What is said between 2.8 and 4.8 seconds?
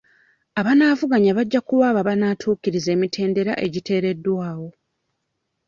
emitendera agiteereddwawo.